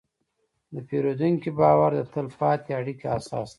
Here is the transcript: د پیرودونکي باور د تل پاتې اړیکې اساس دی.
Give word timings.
د 0.73 0.75
پیرودونکي 0.87 1.49
باور 1.59 1.91
د 1.97 2.01
تل 2.13 2.27
پاتې 2.39 2.69
اړیکې 2.79 3.05
اساس 3.17 3.47
دی. 3.49 3.49